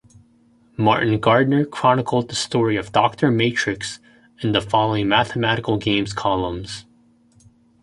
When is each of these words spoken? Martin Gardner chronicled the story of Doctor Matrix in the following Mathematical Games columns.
Martin 0.77 1.19
Gardner 1.19 1.63
chronicled 1.63 2.27
the 2.27 2.33
story 2.33 2.75
of 2.75 2.91
Doctor 2.91 3.29
Matrix 3.29 3.99
in 4.41 4.51
the 4.51 4.59
following 4.59 5.07
Mathematical 5.07 5.77
Games 5.77 6.11
columns. 6.11 6.85